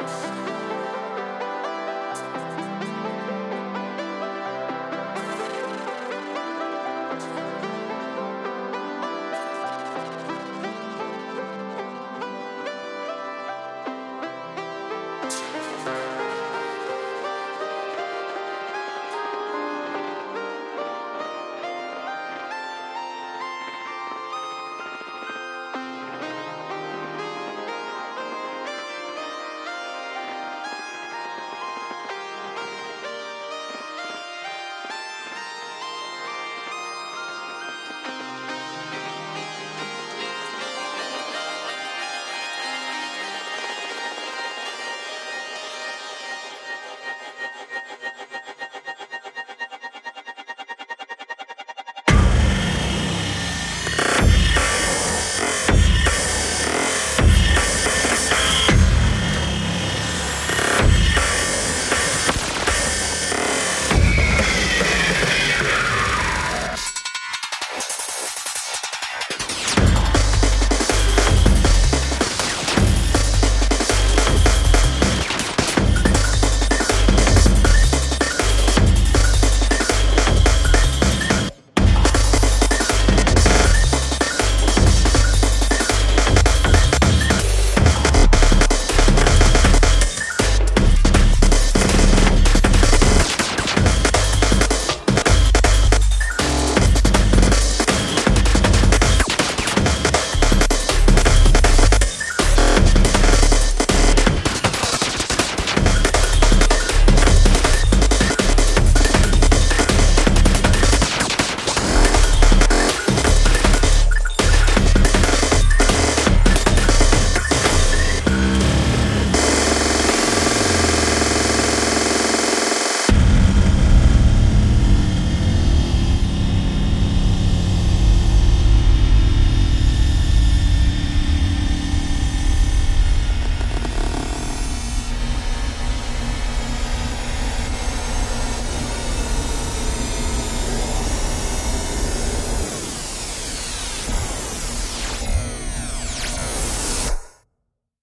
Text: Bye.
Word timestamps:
Bye. 0.00 0.39